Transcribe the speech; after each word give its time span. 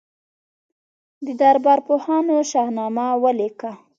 د 1.25 1.27
دربار 1.41 1.79
پوهانو 1.87 2.35
شاهنامه 2.51 3.05
ولیکله. 3.23 3.71